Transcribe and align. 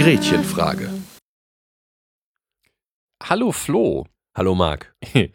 Gretchenfrage. 0.00 0.90
Hallo 3.22 3.52
Flo. 3.52 4.06
Hallo 4.34 4.56
Marc. 4.56 4.92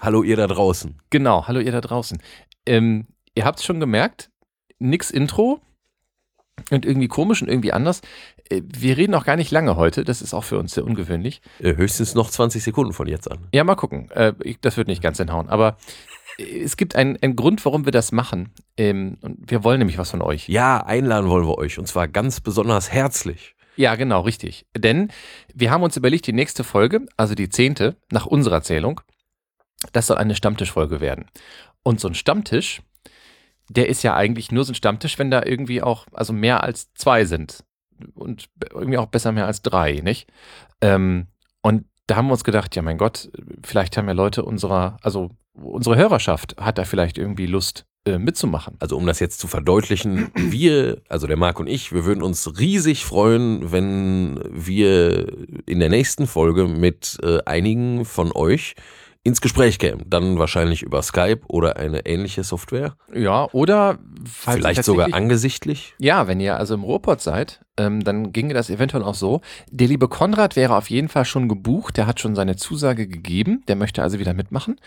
Hallo 0.00 0.22
ihr 0.22 0.36
da 0.36 0.46
draußen. 0.46 1.00
Genau, 1.10 1.48
hallo 1.48 1.58
ihr 1.58 1.72
da 1.72 1.80
draußen. 1.80 2.22
Ähm, 2.64 3.08
ihr 3.34 3.44
habt 3.44 3.58
es 3.58 3.64
schon 3.64 3.80
gemerkt, 3.80 4.30
nix 4.78 5.10
Intro 5.10 5.60
und 6.70 6.84
irgendwie 6.84 7.08
komisch 7.08 7.42
und 7.42 7.48
irgendwie 7.48 7.72
anders. 7.72 8.00
Äh, 8.48 8.62
Wir 8.66 8.96
reden 8.96 9.14
auch 9.14 9.24
gar 9.24 9.36
nicht 9.36 9.50
lange 9.50 9.76
heute, 9.76 10.04
das 10.04 10.22
ist 10.22 10.34
auch 10.34 10.44
für 10.44 10.58
uns 10.58 10.74
sehr 10.74 10.84
ungewöhnlich. 10.84 11.40
Äh, 11.60 11.76
Höchstens 11.76 12.14
noch 12.14 12.30
20 12.30 12.62
Sekunden 12.62 12.92
von 12.92 13.06
jetzt 13.08 13.30
an. 13.30 13.38
Ja, 13.52 13.64
mal 13.64 13.74
gucken. 13.76 14.10
Äh, 14.10 14.32
Das 14.60 14.76
wird 14.76 14.88
nicht 14.88 15.02
ganz 15.02 15.18
hinhauen, 15.18 15.48
aber 15.48 15.76
es 16.38 16.76
gibt 16.76 16.96
einen, 16.96 17.18
einen 17.22 17.36
Grund, 17.36 17.64
warum 17.64 17.84
wir 17.84 17.92
das 17.92 18.12
machen. 18.12 18.50
Ähm, 18.76 19.18
Und 19.20 19.50
wir 19.50 19.62
wollen 19.64 19.78
nämlich 19.78 19.98
was 19.98 20.10
von 20.10 20.22
euch. 20.22 20.48
Ja, 20.48 20.78
einladen 20.84 21.28
wollen 21.28 21.46
wir 21.46 21.58
euch 21.58 21.78
und 21.78 21.86
zwar 21.86 22.08
ganz 22.08 22.40
besonders 22.40 22.90
herzlich. 22.92 23.54
Ja, 23.76 23.94
genau, 23.94 24.20
richtig. 24.22 24.66
Denn 24.76 25.08
wir 25.54 25.70
haben 25.70 25.82
uns 25.82 25.96
überlegt, 25.96 26.26
die 26.26 26.32
nächste 26.32 26.64
Folge, 26.64 27.06
also 27.16 27.34
die 27.34 27.48
zehnte, 27.48 27.96
nach 28.10 28.26
unserer 28.26 28.62
Zählung, 28.62 29.00
das 29.92 30.06
soll 30.06 30.18
eine 30.18 30.34
Stammtischfolge 30.34 31.00
werden. 31.00 31.26
Und 31.82 32.00
so 32.00 32.08
ein 32.08 32.14
Stammtisch, 32.14 32.82
der 33.70 33.88
ist 33.88 34.02
ja 34.02 34.16
eigentlich 34.16 34.50
nur 34.50 34.64
so 34.64 34.72
ein 34.72 34.74
Stammtisch, 34.74 35.18
wenn 35.18 35.30
da 35.30 35.44
irgendwie 35.44 35.80
auch, 35.80 36.06
also 36.12 36.32
mehr 36.32 36.64
als 36.64 36.92
zwei 36.94 37.24
sind. 37.24 37.62
Und 38.14 38.48
irgendwie 38.72 38.98
auch 38.98 39.06
besser 39.06 39.30
mehr 39.30 39.46
als 39.46 39.62
drei, 39.62 40.00
nicht? 40.02 40.28
Ähm, 40.80 41.28
und 41.62 41.84
da 42.06 42.16
haben 42.16 42.26
wir 42.26 42.32
uns 42.32 42.44
gedacht, 42.44 42.74
ja 42.74 42.82
mein 42.82 42.98
Gott, 42.98 43.30
vielleicht 43.62 43.96
haben 43.96 44.08
ja 44.08 44.14
Leute 44.14 44.44
unserer, 44.44 44.96
also 45.02 45.30
unsere 45.54 45.96
Hörerschaft 45.96 46.56
hat 46.58 46.78
da 46.78 46.84
vielleicht 46.84 47.16
irgendwie 47.16 47.46
Lust 47.46 47.84
äh, 48.06 48.18
mitzumachen. 48.18 48.76
Also 48.80 48.96
um 48.96 49.06
das 49.06 49.20
jetzt 49.20 49.38
zu 49.38 49.46
verdeutlichen, 49.46 50.32
wir, 50.34 51.02
also 51.08 51.28
der 51.28 51.36
Marc 51.36 51.60
und 51.60 51.68
ich, 51.68 51.92
wir 51.92 52.04
würden 52.04 52.24
uns 52.24 52.58
riesig 52.58 53.04
freuen, 53.04 53.70
wenn 53.70 54.40
wir 54.50 55.28
in 55.66 55.78
der 55.78 55.90
nächsten 55.90 56.26
Folge 56.26 56.66
mit 56.66 57.18
äh, 57.22 57.38
einigen 57.44 58.04
von 58.04 58.32
euch 58.32 58.74
ins 59.22 59.40
Gespräch 59.40 59.78
kämen. 59.78 60.04
Dann 60.06 60.38
wahrscheinlich 60.38 60.82
über 60.82 61.02
Skype 61.02 61.40
oder 61.48 61.76
eine 61.76 62.06
ähnliche 62.06 62.42
Software. 62.42 62.96
Ja, 63.12 63.48
oder 63.52 63.98
Vielleicht 64.24 64.84
sogar 64.84 65.12
angesichtlich. 65.12 65.94
Ja, 65.98 66.26
wenn 66.26 66.40
ihr 66.40 66.56
also 66.56 66.74
im 66.74 66.84
Ruhrpott 66.84 67.20
seid, 67.20 67.60
ähm, 67.76 68.02
dann 68.02 68.32
ginge 68.32 68.54
das 68.54 68.70
eventuell 68.70 69.02
auch 69.02 69.14
so. 69.14 69.40
Der 69.70 69.88
liebe 69.88 70.08
Konrad 70.08 70.56
wäre 70.56 70.76
auf 70.76 70.88
jeden 70.88 71.08
Fall 71.08 71.24
schon 71.24 71.48
gebucht. 71.48 71.96
Der 71.96 72.06
hat 72.06 72.20
schon 72.20 72.34
seine 72.34 72.56
Zusage 72.56 73.06
gegeben. 73.06 73.62
Der 73.68 73.76
möchte 73.76 74.02
also 74.02 74.18
wieder 74.18 74.32
mitmachen. 74.32 74.80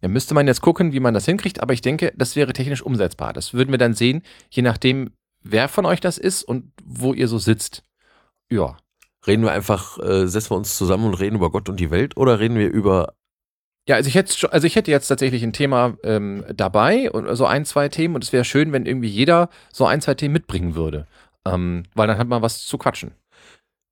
Da 0.00 0.08
müsste 0.08 0.34
man 0.34 0.46
jetzt 0.46 0.60
gucken, 0.60 0.92
wie 0.92 1.00
man 1.00 1.14
das 1.14 1.24
hinkriegt. 1.24 1.60
Aber 1.60 1.72
ich 1.72 1.80
denke, 1.80 2.12
das 2.16 2.36
wäre 2.36 2.52
technisch 2.52 2.82
umsetzbar. 2.82 3.32
Das 3.32 3.54
würden 3.54 3.70
wir 3.70 3.78
dann 3.78 3.94
sehen, 3.94 4.22
je 4.50 4.62
nachdem, 4.62 5.10
wer 5.42 5.68
von 5.68 5.86
euch 5.86 6.00
das 6.00 6.18
ist 6.18 6.42
und 6.42 6.72
wo 6.84 7.14
ihr 7.14 7.28
so 7.28 7.38
sitzt. 7.38 7.84
Ja. 8.50 8.76
Reden 9.26 9.42
wir 9.42 9.52
einfach, 9.52 9.98
äh, 9.98 10.26
setzen 10.26 10.50
wir 10.50 10.56
uns 10.56 10.76
zusammen 10.76 11.04
und 11.04 11.14
reden 11.14 11.36
über 11.36 11.50
Gott 11.50 11.68
und 11.68 11.78
die 11.78 11.90
Welt 11.90 12.16
oder 12.16 12.38
reden 12.38 12.56
wir 12.56 12.70
über 12.70 13.14
Ja, 13.88 13.96
also 13.96 14.08
ich 14.08 14.14
hätte, 14.14 14.52
also 14.52 14.66
ich 14.66 14.76
hätte 14.76 14.90
jetzt 14.90 15.08
tatsächlich 15.08 15.42
ein 15.42 15.54
Thema 15.54 15.96
ähm, 16.04 16.44
dabei 16.54 17.10
und 17.10 17.34
so 17.34 17.46
ein, 17.46 17.64
zwei 17.64 17.88
Themen. 17.88 18.14
Und 18.14 18.22
es 18.22 18.34
wäre 18.34 18.44
schön, 18.44 18.70
wenn 18.70 18.84
irgendwie 18.84 19.08
jeder 19.08 19.48
so 19.72 19.86
ein, 19.86 20.02
zwei 20.02 20.12
Themen 20.12 20.34
mitbringen 20.34 20.74
würde. 20.74 21.06
Ähm, 21.46 21.84
weil 21.94 22.06
dann 22.06 22.18
hat 22.18 22.28
man 22.28 22.42
was 22.42 22.66
zu 22.66 22.76
quatschen. 22.76 23.12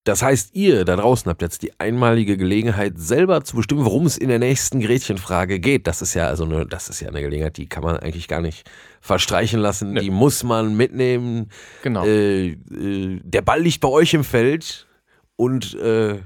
Das 0.05 0.23
heißt, 0.23 0.55
ihr 0.55 0.85
da 0.85 0.97
draußen 0.97 1.29
habt 1.31 1.41
jetzt 1.41 1.63
die 1.63 1.81
einmalige 1.81 2.37
Gelegenheit, 2.37 2.93
selber 2.97 3.43
zu 3.43 3.57
bestimmen, 3.57 3.87
worum 3.87 4.05
es 4.05 4.19
in 4.19 4.29
der 4.29 4.39
nächsten 4.39 4.81
Gretchenfrage 4.81 5.61
geht. 5.61 5.87
Das 5.87 6.03
ist 6.03 6.13
ja 6.13 6.29
also 6.29 6.45
eine, 6.45 6.67
das 6.67 6.91
ist 6.91 7.01
ja 7.01 7.09
eine 7.09 7.23
Gelegenheit, 7.23 7.57
die 7.57 7.67
kann 7.67 7.83
man 7.83 7.97
eigentlich 7.97 8.29
gar 8.29 8.43
nicht 8.43 8.71
verstreichen 9.01 9.59
lassen. 9.61 9.95
Nö. 9.95 10.01
Die 10.01 10.11
muss 10.11 10.45
man 10.45 10.77
mitnehmen. 10.77 11.49
Genau. 11.83 12.05
Äh, 12.05 12.49
äh, 12.51 13.21
der 13.25 13.43
Ball 13.43 13.63
liegt 13.63 13.81
bei 13.81 13.89
euch 13.89 14.13
im 14.13 14.25
Feld 14.25 14.87
und 15.37 15.75
äh, 15.75 16.21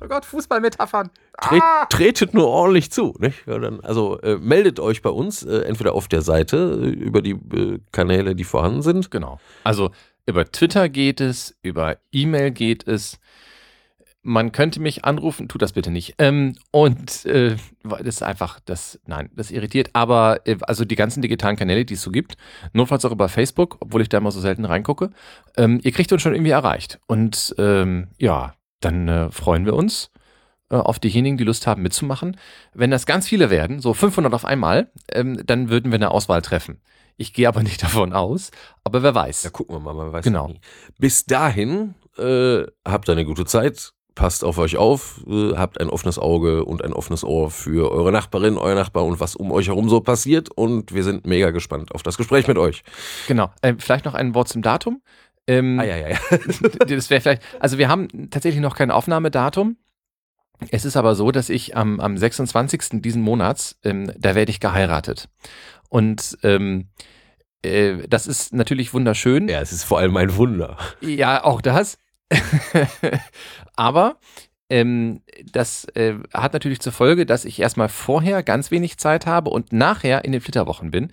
oh 0.00 0.08
Gott, 0.08 0.24
Fußballmetaphern. 0.24 1.10
tret, 1.40 1.62
tretet 1.90 2.34
nur 2.34 2.48
ordentlich 2.48 2.90
zu. 2.90 3.14
Nicht? 3.18 3.46
Ja, 3.46 3.58
dann, 3.58 3.80
also 3.80 4.18
äh, 4.20 4.36
meldet 4.36 4.80
euch 4.80 5.02
bei 5.02 5.10
uns, 5.10 5.42
äh, 5.42 5.62
entweder 5.62 5.94
auf 5.94 6.08
der 6.08 6.22
Seite 6.22 6.80
äh, 6.82 6.88
über 6.88 7.22
die 7.22 7.32
äh, 7.32 7.78
Kanäle, 7.92 8.34
die 8.34 8.44
vorhanden 8.44 8.82
sind. 8.82 9.10
Genau. 9.10 9.40
Also 9.64 9.90
über 10.26 10.50
Twitter 10.50 10.88
geht 10.88 11.20
es, 11.20 11.56
über 11.62 11.98
E-Mail 12.12 12.50
geht 12.52 12.86
es. 12.86 13.18
Man 14.22 14.52
könnte 14.52 14.80
mich 14.80 15.04
anrufen, 15.06 15.48
tut 15.48 15.62
das 15.62 15.72
bitte 15.72 15.90
nicht. 15.90 16.14
Ähm, 16.18 16.54
und 16.70 17.24
äh, 17.24 17.56
das 17.82 18.00
ist 18.16 18.22
einfach, 18.22 18.60
das, 18.60 19.00
nein, 19.06 19.30
das 19.34 19.50
irritiert. 19.50 19.90
Aber 19.94 20.40
äh, 20.44 20.58
also 20.62 20.84
die 20.84 20.94
ganzen 20.94 21.22
digitalen 21.22 21.56
Kanäle, 21.56 21.86
die 21.86 21.94
es 21.94 22.02
so 22.02 22.10
gibt, 22.10 22.36
notfalls 22.74 23.04
auch 23.06 23.12
über 23.12 23.30
Facebook, 23.30 23.78
obwohl 23.80 24.02
ich 24.02 24.10
da 24.10 24.18
immer 24.18 24.30
so 24.30 24.40
selten 24.40 24.66
reingucke, 24.66 25.10
ähm, 25.56 25.80
ihr 25.82 25.92
kriegt 25.92 26.12
uns 26.12 26.20
schon 26.20 26.34
irgendwie 26.34 26.50
erreicht. 26.50 27.00
Und 27.06 27.54
ähm, 27.56 28.08
ja, 28.18 28.52
dann 28.80 29.08
äh, 29.08 29.30
freuen 29.30 29.64
wir 29.66 29.74
uns 29.74 30.10
äh, 30.70 30.76
auf 30.76 30.98
diejenigen, 30.98 31.36
die 31.36 31.44
Lust 31.44 31.66
haben 31.66 31.82
mitzumachen. 31.82 32.36
Wenn 32.74 32.90
das 32.90 33.06
ganz 33.06 33.28
viele 33.28 33.50
werden, 33.50 33.80
so 33.80 33.94
500 33.94 34.32
auf 34.34 34.44
einmal, 34.44 34.90
ähm, 35.12 35.40
dann 35.46 35.68
würden 35.68 35.90
wir 35.92 35.96
eine 35.96 36.10
Auswahl 36.10 36.42
treffen. 36.42 36.80
Ich 37.16 37.32
gehe 37.34 37.48
aber 37.48 37.62
nicht 37.64 37.82
davon 37.82 38.12
aus, 38.12 38.50
aber 38.84 39.02
wer 39.02 39.14
weiß. 39.14 39.42
Ja, 39.44 39.50
gucken 39.50 39.74
wir 39.76 39.80
mal, 39.80 39.94
man 39.94 40.12
weiß 40.12 40.24
Genau. 40.24 40.48
nie. 40.48 40.60
Bis 40.98 41.24
dahin 41.26 41.94
äh, 42.18 42.62
habt 42.86 43.08
eine 43.10 43.24
gute 43.24 43.44
Zeit, 43.44 43.92
passt 44.14 44.44
auf 44.44 44.58
euch 44.58 44.76
auf, 44.76 45.22
äh, 45.28 45.54
habt 45.56 45.80
ein 45.80 45.88
offenes 45.88 46.18
Auge 46.18 46.64
und 46.64 46.82
ein 46.84 46.92
offenes 46.92 47.24
Ohr 47.24 47.50
für 47.50 47.90
eure 47.90 48.12
Nachbarin, 48.12 48.58
euer 48.58 48.74
Nachbar 48.74 49.04
und 49.04 49.20
was 49.20 49.36
um 49.36 49.52
euch 49.52 49.68
herum 49.68 49.88
so 49.88 50.00
passiert. 50.00 50.50
Und 50.50 50.92
wir 50.94 51.04
sind 51.04 51.26
mega 51.26 51.50
gespannt 51.50 51.94
auf 51.94 52.02
das 52.02 52.16
Gespräch 52.16 52.48
mit 52.48 52.58
euch. 52.58 52.82
Genau. 53.28 53.50
Ähm, 53.62 53.78
vielleicht 53.78 54.04
noch 54.04 54.14
ein 54.14 54.34
Wort 54.34 54.48
zum 54.48 54.62
Datum. 54.62 55.00
Ähm, 55.50 55.80
Ah, 55.80 55.84
ja, 55.84 55.96
ja, 55.96 56.08
ja. 56.10 56.18
das 56.86 57.10
wäre 57.10 57.20
vielleicht, 57.20 57.42
also 57.58 57.76
wir 57.76 57.88
haben 57.88 58.30
tatsächlich 58.30 58.62
noch 58.62 58.76
kein 58.76 58.92
Aufnahmedatum. 58.92 59.76
Es 60.70 60.84
ist 60.84 60.96
aber 60.96 61.16
so, 61.16 61.32
dass 61.32 61.48
ich 61.48 61.76
am, 61.76 61.98
am 61.98 62.16
26. 62.16 63.02
diesen 63.02 63.22
Monats, 63.22 63.78
ähm, 63.82 64.12
da 64.16 64.36
werde 64.36 64.50
ich 64.50 64.60
geheiratet. 64.60 65.28
Und 65.88 66.38
ähm, 66.44 66.90
äh, 67.62 68.06
das 68.08 68.28
ist 68.28 68.52
natürlich 68.52 68.94
wunderschön. 68.94 69.48
Ja, 69.48 69.60
es 69.60 69.72
ist 69.72 69.82
vor 69.82 69.98
allem 69.98 70.16
ein 70.16 70.36
Wunder. 70.36 70.78
Ja, 71.00 71.42
auch 71.42 71.60
das. 71.60 71.98
Aber 73.74 74.20
ähm, 74.68 75.22
das 75.50 75.86
äh, 75.96 76.14
hat 76.32 76.52
natürlich 76.52 76.78
zur 76.78 76.92
Folge, 76.92 77.26
dass 77.26 77.44
ich 77.44 77.58
erstmal 77.58 77.88
vorher 77.88 78.44
ganz 78.44 78.70
wenig 78.70 78.98
Zeit 78.98 79.26
habe 79.26 79.50
und 79.50 79.72
nachher 79.72 80.24
in 80.24 80.30
den 80.30 80.40
Flitterwochen 80.42 80.92
bin. 80.92 81.10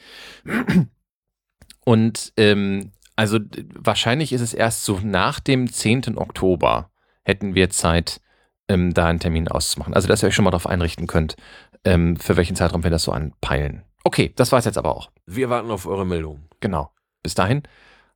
Und 1.85 2.33
ähm, 2.37 2.91
also 3.17 3.39
wahrscheinlich 3.73 4.31
ist 4.31 4.41
es 4.41 4.53
erst 4.53 4.85
so 4.85 4.99
nach 5.03 5.41
dem 5.41 5.71
10. 5.71 6.17
Oktober 6.17 6.91
hätten 7.23 7.55
wir 7.55 7.69
Zeit, 7.69 8.21
ähm, 8.69 8.93
da 8.93 9.07
einen 9.07 9.19
Termin 9.19 9.47
auszumachen. 9.47 9.93
Also 9.93 10.07
dass 10.07 10.23
ihr 10.23 10.27
euch 10.27 10.35
schon 10.35 10.45
mal 10.45 10.51
darauf 10.51 10.67
einrichten 10.67 11.07
könnt, 11.07 11.35
ähm, 11.83 12.15
für 12.15 12.37
welchen 12.37 12.55
Zeitraum 12.55 12.83
wir 12.83 12.91
das 12.91 13.03
so 13.03 13.11
anpeilen. 13.11 13.83
Okay, 14.03 14.31
das 14.35 14.51
war 14.51 14.59
es 14.59 14.65
jetzt 14.65 14.77
aber 14.77 14.95
auch. 14.95 15.09
Wir 15.25 15.49
warten 15.49 15.71
auf 15.71 15.85
eure 15.85 16.05
Meldung. 16.05 16.45
Genau. 16.59 16.91
Bis 17.23 17.33
dahin, 17.33 17.63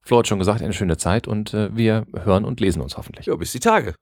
Flo 0.02 0.20
hat 0.20 0.28
schon 0.28 0.40
gesagt, 0.40 0.62
eine 0.62 0.74
schöne 0.74 0.98
Zeit 0.98 1.28
und 1.28 1.54
äh, 1.54 1.76
wir 1.76 2.06
hören 2.24 2.46
und 2.46 2.60
lesen 2.60 2.82
uns 2.82 2.96
hoffentlich. 2.96 3.26
Ja, 3.26 3.36
bis 3.36 3.52
die 3.52 3.60
Tage. 3.60 3.96